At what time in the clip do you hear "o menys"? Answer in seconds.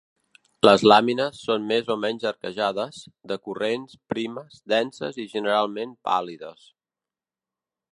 1.95-2.25